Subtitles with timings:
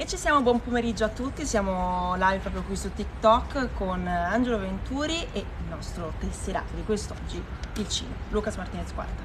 [0.00, 4.58] E ci siamo, buon pomeriggio a tutti, siamo live proprio qui su TikTok con Angelo
[4.58, 9.22] Venturi e il nostro tesserato di quest'oggi, il Cino, Lucas Martinez Quarta.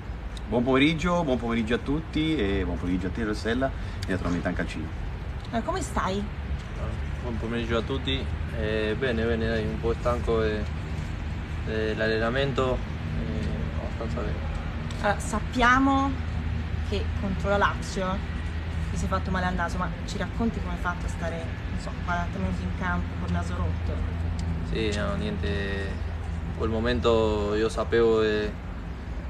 [0.49, 3.71] Buon pomeriggio, buon pomeriggio a tutti e buon pomeriggio a te Rossella
[4.05, 4.87] e naturalmente anche al Cino.
[5.51, 6.21] Eh, come stai?
[7.21, 8.25] Buon pomeriggio a tutti,
[8.59, 10.41] eh, bene, bene, dai, un po' stanco
[11.65, 12.77] dell'allenamento,
[13.17, 13.47] eh,
[13.79, 14.37] abbastanza bene.
[14.99, 16.11] Allora, sappiamo
[16.89, 18.34] che contro la Lazio
[18.95, 21.79] ti sei fatto male al naso, ma ci racconti come hai fatto a stare, non
[21.79, 23.93] so, 40 minuti in campo con il naso rotto?
[24.71, 28.49] Sì, no, niente, in quel momento io sapevo di,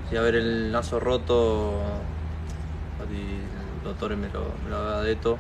[0.10, 2.04] di avere il naso rotto,
[3.10, 3.48] il
[3.82, 5.38] dottore me lo, me lo aveva detto,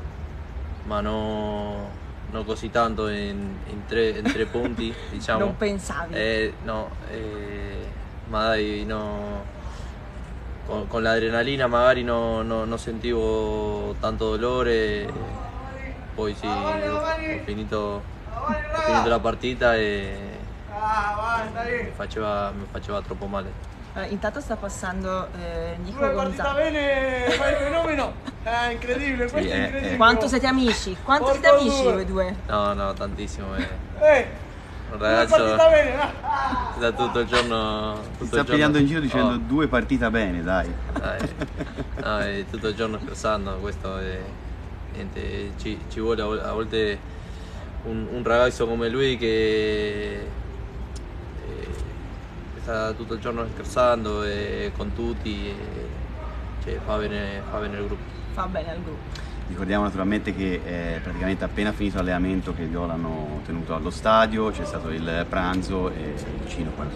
[0.85, 1.89] ma no,
[2.31, 5.45] non così tanto in, in, tre, in tre, punti, diciamo.
[5.45, 6.15] non pensavi?
[6.15, 7.87] Eh, no, eh,
[8.25, 9.53] ma dai, no
[10.65, 15.11] con, con l'adrenalina magari no, no, non sentivo tanto dolore,
[16.13, 18.01] poi sì, ho finito,
[18.33, 20.17] ho finito la partita e
[21.83, 23.73] mi faceva, mi faceva troppo male.
[23.93, 26.71] Allora, intanto sta passando eh, Nico Gonzalez.
[26.71, 28.13] bene, fai il fenomeno.
[28.43, 29.95] È incredibile, questo sì, è incredibile.
[29.95, 30.97] Quanto siete amici?
[31.01, 32.35] Quanto Porto siete amici voi due?
[32.47, 33.55] No, no, tantissimo.
[33.55, 33.67] Eh.
[34.01, 34.43] eh
[34.91, 35.55] ragazzo
[36.79, 39.37] da tutto il giorno tutto si sta pigliando in giro dicendo oh.
[39.37, 41.19] due partite bene dai, dai.
[42.01, 44.19] No, è tutto il giorno scherzando questo è,
[44.93, 46.99] niente, ci, ci, vuole a volte
[47.83, 50.13] un, un, ragazzo come lui che
[51.45, 51.67] eh,
[52.61, 55.55] sta tutto il giorno scherzando e con tutti e,
[56.63, 58.03] cioè, fa, bene, fa bene il gruppo.
[58.33, 63.41] Fa bene al gruppo Ricordiamo naturalmente che è praticamente appena finito l'allenamento che Viola hanno
[63.45, 66.87] tenuto allo stadio, c'è stato il pranzo e il Cino poi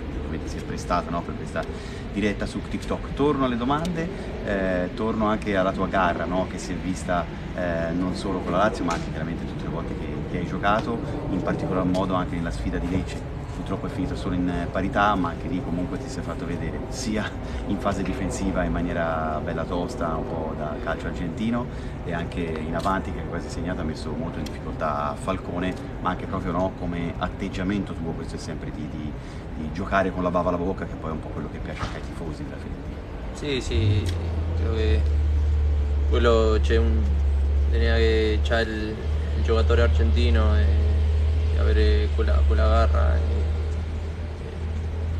[0.45, 1.63] si è prestato no, per questa
[2.11, 3.13] diretta su TikTok.
[3.13, 4.09] Torno alle domande,
[4.45, 7.23] eh, torno anche alla tua gara no, che si è vista
[7.55, 10.47] eh, non solo con la Lazio ma anche chiaramente tutte le volte che, che hai
[10.47, 10.99] giocato,
[11.29, 13.28] in particolar modo anche nella sfida di Lecce
[13.59, 17.29] purtroppo è finito solo in parità, ma anche lì comunque ti sei fatto vedere sia
[17.67, 21.65] in fase difensiva in maniera bella tosta, un po' da calcio argentino,
[22.05, 26.25] e anche in avanti che quasi segnato ha messo molto in difficoltà Falcone, ma anche
[26.25, 29.11] proprio no, come atteggiamento tuo, questo è sempre di, di,
[29.57, 31.81] di, giocare con la bava alla bocca, che poi è un po' quello che piace
[31.81, 32.97] anche ai tifosi della Fiorentina.
[33.33, 34.03] Sì, sì,
[34.55, 35.01] credo che
[36.09, 37.03] quello c'è un...
[37.71, 38.95] che c'è il,
[39.35, 43.38] il giocatore argentino e avere quella, quella garra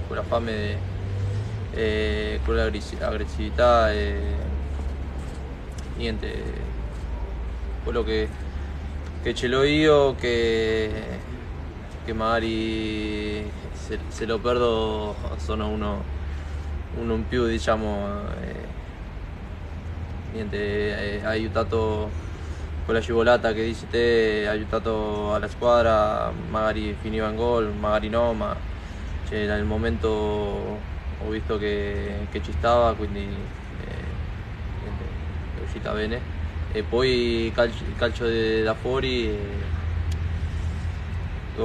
[0.09, 0.77] quella fame
[1.71, 4.19] e quella aggressività e
[5.97, 6.43] niente
[7.83, 8.27] quello che,
[9.21, 10.91] che ce l'ho io che,
[12.13, 13.47] magari
[14.07, 16.03] se, lo perdo sono uno,
[16.95, 18.07] uno in più diciamo
[18.41, 18.55] e,
[20.31, 22.09] niente ha aiutato
[22.83, 28.33] quella scivolata che dici te ha aiutato alla squadra, magari finiva in gol, magari no,
[28.33, 28.55] ma
[29.29, 33.27] cioè, nel momento ho visto che, che ci stava, quindi
[33.83, 36.37] eh, è uscita bene.
[36.71, 38.27] E poi calcio, il calcio
[38.63, 39.77] da fuori eh,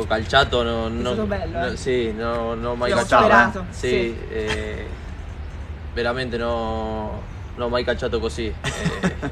[0.07, 1.77] calciato non, non, bello, no, eh?
[1.77, 4.19] sì, no, ho mai calciato sì, sì.
[4.31, 4.87] Eh,
[5.93, 7.23] veramente no,
[7.57, 9.31] ho mai calciato così eh.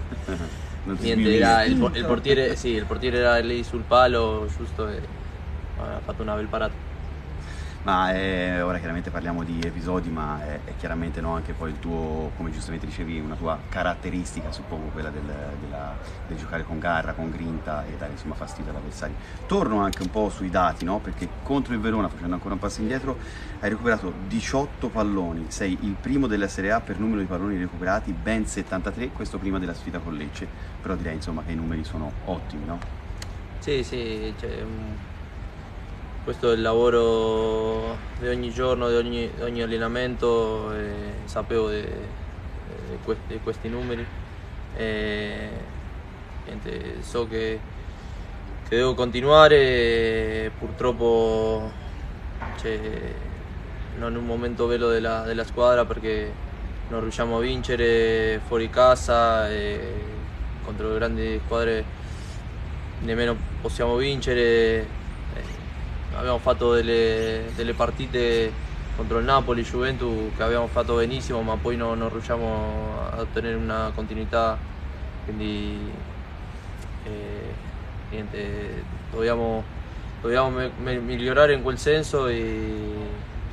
[0.84, 5.00] Niente, era il, il, portiere, sì, il portiere era lì sul palo, giusto, e
[5.78, 6.91] ha fatto una bel parata.
[7.84, 11.80] Ma è, ora chiaramente parliamo di episodi, ma è, è chiaramente no, anche poi il
[11.80, 15.98] tuo, come giustamente dicevi, una tua caratteristica, suppongo quella del, della,
[16.28, 19.16] del giocare con garra, con grinta e dare insomma fastidio all'avversario.
[19.48, 21.00] Torno anche un po' sui dati, no?
[21.00, 23.18] perché contro il Verona, facendo ancora un passo indietro,
[23.58, 28.12] hai recuperato 18 palloni, sei il primo della Serie A per numero di palloni recuperati,
[28.12, 30.46] ben 73, questo prima della sfida con Lecce,
[30.80, 32.78] però direi insomma che i numeri sono ottimi, no?
[33.58, 34.64] Sì, sì, cioè,
[36.24, 40.72] questo è il lavoro di ogni giorno, di ogni, di ogni allenamento
[41.24, 44.06] sapevo di, di, questi, di questi, numeri
[44.76, 45.48] e
[46.44, 47.58] niente, so che,
[48.68, 51.70] che, devo continuare purtroppo
[52.56, 52.78] cioè,
[53.98, 56.32] non è un momento bello della, della, squadra perché
[56.88, 59.48] non riusciamo a vincere fuori casa
[60.64, 61.84] contro le grandi squadre
[63.00, 65.00] nemmeno possiamo vincere.
[66.14, 68.52] Abbiamo fatto delle, delle partite
[68.96, 73.54] contro il Napoli, Juventus che abbiamo fatto benissimo ma poi no, non riusciamo a ottenere
[73.54, 74.58] una continuità
[75.24, 75.90] quindi
[77.04, 77.54] eh,
[78.10, 79.62] niente, dobbiamo,
[80.20, 82.36] dobbiamo me- me- migliorare in quel senso e,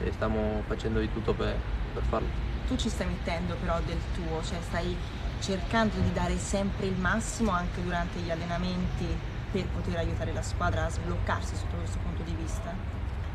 [0.04, 1.56] e stiamo facendo di tutto per,
[1.94, 2.28] per farlo.
[2.68, 4.96] Tu ci stai mettendo però del tuo, cioè stai
[5.40, 9.06] cercando di dare sempre il massimo anche durante gli allenamenti
[9.52, 12.74] per poter aiutare la squadra a sbloccarsi sotto questo punto di vista?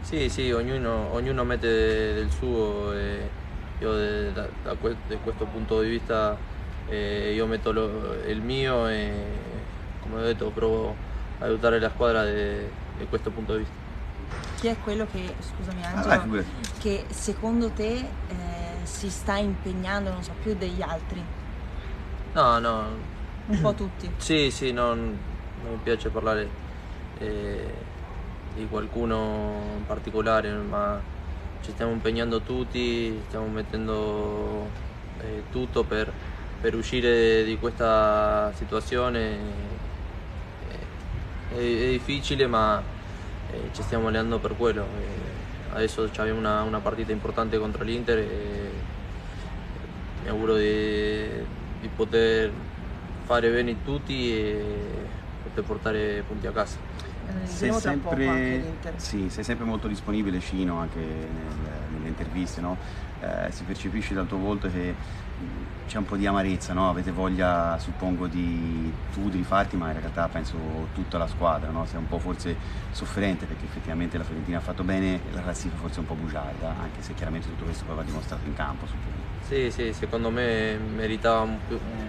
[0.03, 3.29] Sì, sì, ognuno, ognuno mette del suo e
[3.81, 6.37] io de- da, da que- da questo punto di vista
[6.89, 9.13] eh, io metto lo- il mio e
[10.01, 10.95] come ho detto provo
[11.41, 13.75] a aiutare la squadra da questo punto di vista.
[14.61, 16.49] Chi è quello che, scusami vai, Angelo, figurati.
[16.81, 18.07] che secondo te eh,
[18.83, 21.23] si sta impegnando, non so, più degli altri?
[22.35, 22.87] No, no,
[23.47, 24.11] Un po' tutti.
[24.19, 25.17] Sì, sì, non,
[25.65, 26.49] non mi piace parlare
[27.19, 27.67] eh,
[28.55, 31.01] di qualcuno in particolare, ma
[31.63, 34.69] ci stiamo impegnando tutti, stiamo mettendo
[35.21, 36.13] eh, tutto per,
[36.61, 39.37] per uscire di questa situazione.
[40.71, 42.83] Eh, È, è difficile, ma
[43.51, 44.83] eh, ci stiamo allenando per quello.
[44.83, 48.71] Eh, adesso abbiamo una, una partita importante contro l'Inter e
[50.23, 51.27] mi auguro di,
[51.81, 52.51] di poter
[53.25, 54.63] fare bene tutti e
[55.45, 56.79] poter portare punti a casa.
[57.43, 58.65] Eh, Sei sempre,
[58.97, 62.77] sì, sei sempre molto disponibile, Cino, anche nel- nelle interviste, no?
[63.21, 64.95] Eh, si percepisce dal tuo volto che
[65.87, 66.89] c'è un po' di amarezza, no?
[66.89, 70.57] Avete voglia, suppongo, di tu di rifarti, ma in realtà penso
[70.95, 71.85] tutta la squadra, no?
[71.87, 72.57] Sei un po' forse
[72.93, 76.69] sofferente perché effettivamente la Fiorentina ha fatto bene, la classifica forse è un po' bugiarda,
[76.81, 79.23] anche se chiaramente tutto questo poi va dimostrato in campo, suppongo.
[79.47, 82.09] Sì, sì, secondo me meritava un più- un-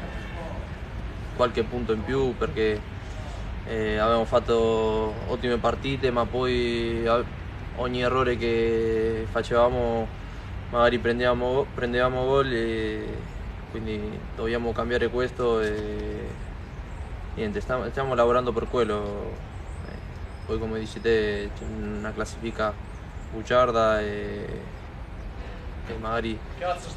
[1.36, 2.80] qualche punto in più perché
[3.68, 7.08] eh, avevamo fatto ottime partite, ma poi
[7.78, 10.24] ogni errore che facevamo
[10.70, 13.18] magari prendevamo, prendevamo gol e
[13.72, 16.28] quindi dobbiamo cambiare questo e
[17.36, 19.34] niente, stiamo, stiamo lavorando per quello.
[19.88, 19.98] Eh,
[20.46, 22.74] poi come dici te c'è una classifica
[23.32, 24.48] bugiarda e,
[25.88, 26.90] e magari Cazzo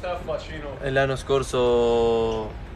[0.81, 2.67] L'anno scorso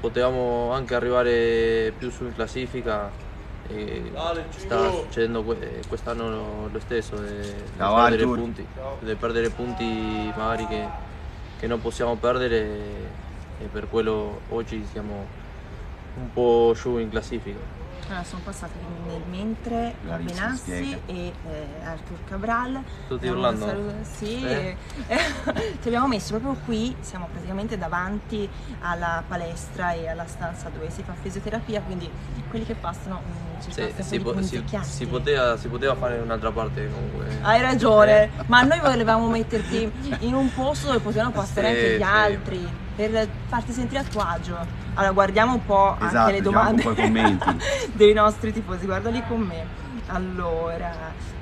[0.00, 3.12] potevamo anche arrivare più su in classifica
[3.68, 4.10] e
[4.48, 8.66] sta succedendo que- quest'anno lo, stesso, di Ciao, perdere punti,
[9.02, 10.88] di perdere punti magari che,
[11.56, 13.12] che non possiamo perdere
[13.58, 15.26] e per quello oggi siamo
[16.14, 17.58] un po' giù in classifica.
[18.10, 18.72] Allora, sono passati
[19.06, 22.82] nel mentre Benassi e eh, Arthur Cabral.
[23.06, 23.66] Tutti Abbiamo urlando?
[23.66, 24.76] salu- Sì, Eh?
[25.06, 25.18] eh,
[25.80, 28.48] ti abbiamo messo proprio qui, siamo praticamente davanti
[28.80, 32.10] alla palestra e alla stanza dove si fa fisioterapia, quindi
[32.48, 36.22] quelli che passano mm, ci Sì, si, po- si- si poteva, si poteva fare in
[36.22, 37.26] un'altra parte comunque.
[37.42, 38.30] Hai ragione, Eh.
[38.46, 39.90] ma noi volevamo metterti
[40.20, 42.02] in un posto dove potevano passare Sì, anche gli sì.
[42.02, 44.56] altri per farti sentire a tuo agio.
[44.94, 46.82] Allora, guardiamo un po' Esatto, anche le domande
[47.92, 48.86] dei nostri tifosi.
[48.86, 49.64] Guarda lì con me.
[50.08, 50.90] Allora,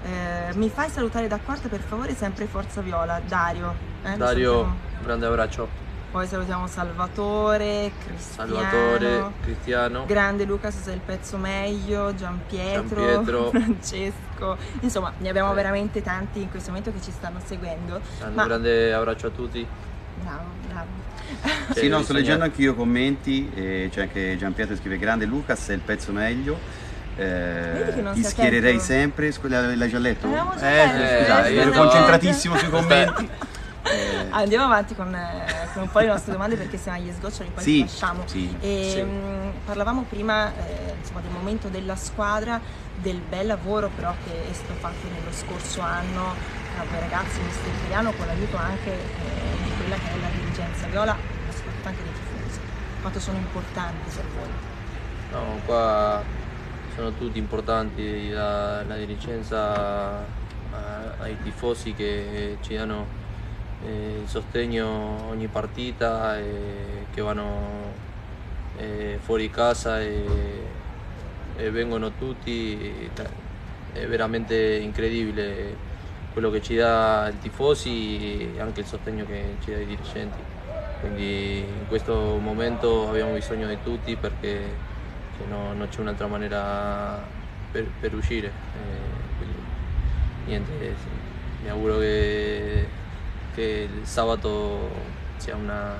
[0.04, 3.20] eh, mi fai salutare da quarta per favore, sempre Forza Viola.
[3.26, 3.74] Dario.
[4.04, 5.86] eh, Dario, grande abbraccio.
[6.10, 8.54] Poi salutiamo Salvatore, Cristiano.
[8.54, 10.04] Salvatore, Cristiano.
[10.06, 13.50] Grande Luca, se sei il pezzo meglio, Giampietro, Giampietro.
[13.52, 15.54] Francesco, insomma ne abbiamo Sì.
[15.56, 18.00] veramente tanti in questo momento che ci stanno seguendo.
[18.24, 19.66] Un Ma grande abbraccio a tutti.
[20.22, 20.86] bravo, bravo.
[21.74, 25.74] Sì, no, sto leggendo anch'io commenti, e c'è anche Gianpietro che scrive grande Lucas è
[25.74, 26.58] il pezzo meglio.
[27.16, 30.30] Eh, ti sei schiererei sempre, l'hai già letto?
[30.30, 31.82] Già eh, eh, io ero no.
[31.82, 33.28] concentratissimo sui commenti.
[33.82, 37.50] Eh, Andiamo avanti con, eh, con un po' le nostre domande perché se agli sgoccioli
[37.54, 38.22] poi Sì, li lasciamo.
[38.26, 39.02] sì, E, sì.
[39.02, 42.60] mh, parlavamo prima eh, insomma, del momento della squadra,
[42.96, 46.34] del bel lavoro però che è stato fatto nello scorso anno
[46.74, 50.86] tra voi ragazzi, mister italiano, con l'aiuto anche eh, di quella che è la dirigenza
[50.86, 52.60] viola, ma soprattutto anche dei tifosi.
[53.00, 54.48] Quanto sono importanti per voi?
[55.32, 56.22] No, qua
[56.94, 63.06] sono tutti importanti, la, la dirigenza, eh, ai tifosi che ci danno
[63.84, 64.86] eh, il sostegno
[65.28, 67.92] ogni partita e che vanno
[68.76, 70.36] eh, fuori casa e,
[71.70, 73.10] vengono tutti,
[73.92, 75.76] è veramente incredibile
[76.32, 80.38] quello che ci dà il tifosi e anche il sostegno che ci dà i dirigenti.
[81.00, 84.76] Quindi in questo momento abbiamo bisogno di tutti perché
[85.48, 87.26] no- non c'è un'altra maniera
[87.70, 88.46] per, per uscire.
[88.46, 89.58] Eh, quindi,
[90.46, 90.94] niente,
[91.62, 92.86] mi auguro che,
[93.58, 94.88] che il sabato
[95.38, 95.94] sia una,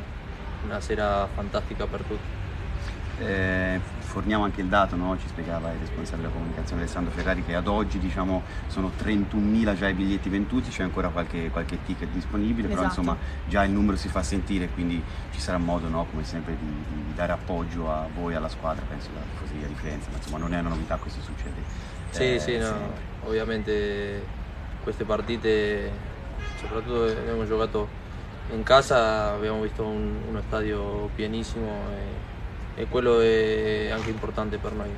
[0.64, 2.36] una sera fantastica per tutti.
[3.26, 5.18] eh, forniamo anche il dato, no?
[5.18, 9.88] ci spiegava il responsabile della comunicazione Alessandro Ferrari che ad oggi diciamo, sono 31.000 già
[9.88, 12.74] i biglietti venduti, c'è ancora qualche, qualche ticket disponibile, esatto.
[12.74, 13.16] però insomma
[13.48, 16.06] già il numero si fa sentire, quindi ci sarà modo no?
[16.10, 20.10] come sempre di, di, dare appoggio a voi, alla squadra, penso alla tifoseria di Firenze,
[20.10, 21.60] ma insomma non è una novità, questo succede.
[22.10, 22.72] Sì, eh, sì, no,
[23.24, 24.36] ovviamente
[24.84, 25.90] queste partite,
[26.61, 28.07] soprattutto abbiamo giocato
[28.52, 31.71] in casa, abbiamo visto un, uno stadio pienissimo
[32.75, 34.90] e, e, quello è anche importante per noi.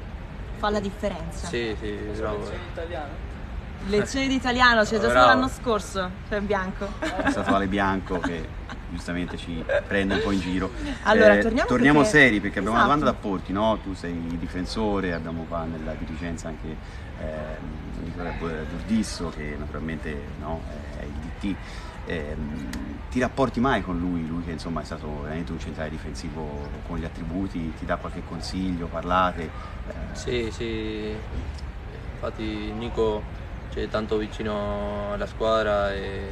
[0.57, 1.47] Fa la differenza.
[1.47, 2.39] Sì, sì, bravo.
[2.39, 3.29] Lezione italiano.
[3.87, 6.87] Lezione di italiano, c'è già stato l'anno scorso, per Bianco.
[6.99, 8.47] È stato Ale Bianco che
[8.91, 10.71] giustamente ci prende un po' in giro.
[11.05, 12.19] Allora, eh, torniamo, torniamo perché...
[12.19, 12.93] seri perché abbiamo esatto.
[12.93, 13.79] una domanda da porti, no?
[13.83, 16.77] Tu sei difensore, abbiamo qua nella dirigenza anche
[17.21, 20.63] eh, Nicola Burdisso che naturalmente no,
[20.99, 21.57] è il DT.
[22.07, 22.37] Eh,
[23.11, 26.99] ti rapporti mai con lui, lui che insomma è stato veramente un centrale difensivo con
[26.99, 29.43] gli attributi, ti dà qualche consiglio, parlate?
[29.43, 29.93] Eh.
[30.13, 31.15] Sì, sì,
[32.15, 33.23] infatti Nico
[33.71, 36.29] c'è tanto vicino alla squadra e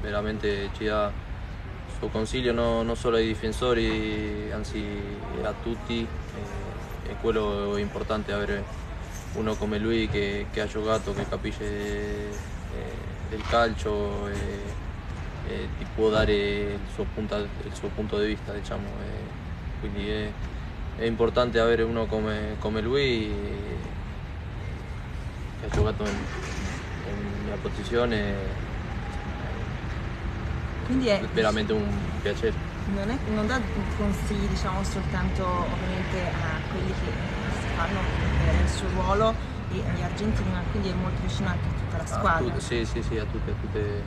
[0.00, 4.84] veramente ci dà il suo consiglio no, non solo ai difensori, anzi
[5.42, 8.84] a tutti e, e quello è importante avere
[9.36, 12.30] uno come lui che, che ha giocato, che capisce eh,
[13.28, 14.34] del calcio e,
[15.48, 18.88] e, ti può dare il suo punto, il suo punto di vista, diciamo.
[19.80, 20.30] Quindi è,
[20.96, 23.30] è, importante avere uno come, come lui
[25.60, 28.64] che ha giocato in, in mia posizione.
[30.86, 31.86] Quindi è veramente un
[32.22, 32.74] piacere.
[32.94, 33.60] Non, è, non dà
[33.98, 38.00] consigli diciamo soltanto ovviamente a quelli che fanno
[38.46, 39.34] nel suo ruolo
[39.70, 42.44] e agli argentini, ma quindi è molto vicino anche a tutta la squadra.
[42.44, 44.02] Tutte, sì, sì, sì, a tutte, a tutte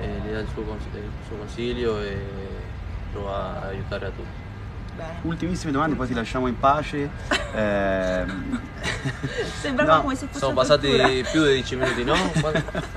[0.00, 2.24] eh, gli dà il suo, il suo, consiglio e
[3.10, 4.42] prova a aiutare a tutti.
[4.96, 5.18] Bene.
[5.22, 7.10] Ultimissime domande, poi ti lasciamo in pace.
[7.54, 8.24] Eh...
[9.60, 10.88] Sembrava no, come se fosse Sono passati
[11.30, 12.14] più di 10 minuti, no?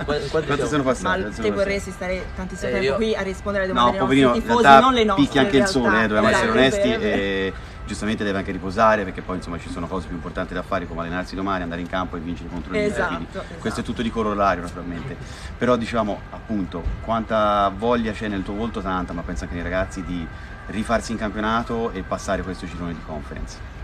[0.04, 1.22] Quanti, quanti sono passati?
[1.22, 2.96] Ma te vorresti stare tantissimo eh, tempo io...
[2.96, 5.24] qui a rispondere alle domande no, dei nostri poverino, tifosi, non le nostre.
[5.24, 6.92] Picchia anche il sole, eh, dobbiamo esatto, essere onesti.
[6.92, 7.54] E
[7.88, 11.02] giustamente deve anche riposare perché poi insomma ci sono cose più importanti da fare come
[11.02, 13.26] allenarsi domani, andare in campo e vincere contro il esatto.
[13.30, 13.56] Esatto.
[13.60, 15.16] Questo è tutto di corollario naturalmente.
[15.58, 20.04] Però diciamo appunto quanta voglia c'è nel tuo volto, tanta, ma penso anche nei ragazzi
[20.04, 20.28] di
[20.68, 23.76] rifarsi in campionato e passare questo girone di conference.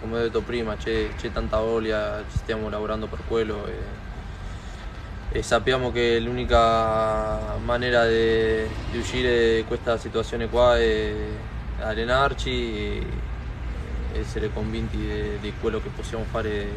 [0.00, 5.42] Come ho detto prima c'è, c'è tanta voglia, ci stiamo lavorando per quello e, e
[5.42, 11.12] sappiamo che l'unica maniera di uscire da questa situazione qua è
[11.80, 13.06] allenarci e
[14.14, 16.68] essere convinti di, di quello che possiamo fare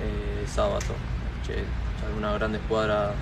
[0.00, 0.94] eh, sabato.
[1.42, 3.12] C'è, c'è, una grande squadra,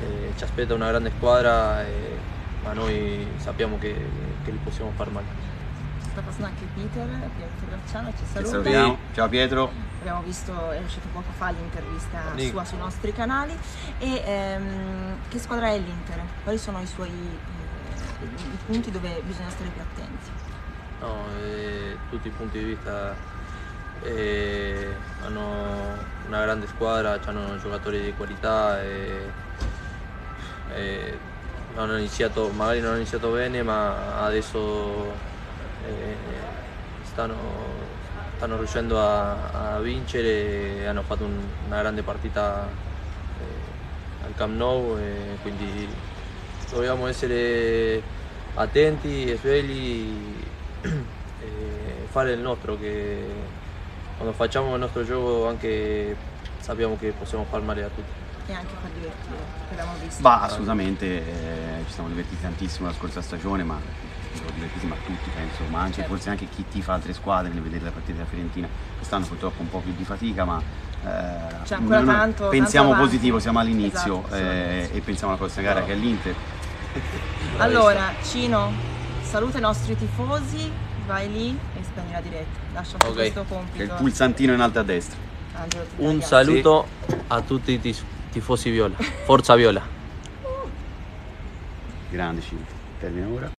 [0.00, 2.18] eh, ci aspetta una grande squadra, eh,
[2.62, 3.94] ma noi sappiamo che,
[4.44, 5.46] che li possiamo far male.
[6.00, 8.50] Sta passando anche Peter, Pietro Bracciano, ci saluta.
[8.50, 8.98] Salutiamo.
[9.14, 9.70] Ciao Pietro.
[10.00, 12.48] Abbiamo visto, è uscito poco fa l'intervista Sì.
[12.48, 13.56] sua sui nostri canali.
[13.98, 16.22] E ehm, che squadra è l'Inter?
[16.42, 20.30] Quali sono i suoi eh, i punti dove bisogna stare più attenti?
[21.00, 23.14] No, eh, tutti i punti di vista
[24.02, 24.88] eh,
[25.24, 29.20] hanno una grande squadra, hanno giocatori di qualità e,
[30.74, 31.18] e
[31.76, 35.12] hanno iniziato, magari non hanno iniziato bene ma adesso
[35.86, 36.16] eh,
[37.04, 37.36] stanno,
[38.36, 44.56] stanno, riuscendo a, a, vincere e hanno fatto un, una grande partita eh, al Camp
[44.56, 44.98] Nou
[45.42, 45.88] quindi
[46.70, 48.02] dobbiamo essere
[48.54, 50.46] attenti e svegli
[52.08, 53.24] fare il nostro che
[54.16, 56.16] quando facciamo il nostro gioco anche
[56.58, 59.36] sappiamo che possiamo far male a tutti e anche far divertire,
[59.68, 60.22] che l'abbiamo visto.
[60.22, 63.78] Bah, assolutamente, eh, ci siamo divertiti tantissimo la scorsa stagione, ma
[64.32, 66.08] ci siamo divertiti ma tutti penso, ma anche Certo.
[66.10, 68.66] forse anche chi tifa altre squadre nel vedere la partita della Fiorentina.
[68.96, 73.38] Quest'anno purtroppo un po' più di fatica, ma eh, C'è ancora tanto- pensiamo tanto positivo,
[73.38, 76.34] siamo all'inizio Esatto, eh, e pensiamo alla prossima gara che è l'Inter.
[77.58, 78.72] Allora, Cino,
[79.28, 80.70] saluta i nostri tifosi,
[81.06, 82.58] vai lì e spegni la diretta.
[82.72, 83.12] Lascia Ok.
[83.12, 83.94] questo è il compito.
[83.94, 85.18] pulsantino in alto a destra.
[85.54, 86.86] Angelo, un saluto
[87.26, 87.96] a tutti i
[88.30, 88.94] tifosi viola
[89.24, 89.82] forza viola
[92.10, 92.64] Grande Cino.
[93.00, 93.50] Termina ora.